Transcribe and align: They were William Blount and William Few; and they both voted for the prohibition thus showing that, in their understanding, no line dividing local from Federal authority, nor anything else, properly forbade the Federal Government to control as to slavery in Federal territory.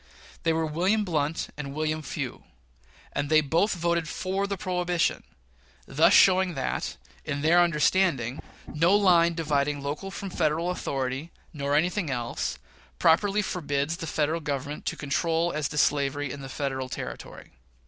They 0.41 0.51
were 0.51 0.65
William 0.65 1.05
Blount 1.05 1.49
and 1.55 1.75
William 1.75 2.01
Few; 2.01 2.43
and 3.13 3.29
they 3.29 3.39
both 3.39 3.75
voted 3.75 4.09
for 4.09 4.47
the 4.47 4.57
prohibition 4.57 5.21
thus 5.85 6.11
showing 6.11 6.55
that, 6.55 6.97
in 7.23 7.43
their 7.43 7.59
understanding, 7.61 8.41
no 8.65 8.95
line 8.95 9.35
dividing 9.35 9.81
local 9.83 10.09
from 10.09 10.31
Federal 10.31 10.71
authority, 10.71 11.29
nor 11.53 11.75
anything 11.75 12.09
else, 12.09 12.57
properly 12.97 13.43
forbade 13.43 13.91
the 13.91 14.07
Federal 14.07 14.39
Government 14.41 14.87
to 14.87 14.97
control 14.97 15.53
as 15.53 15.67
to 15.69 15.77
slavery 15.77 16.31
in 16.31 16.47
Federal 16.47 16.89
territory. 16.89 17.51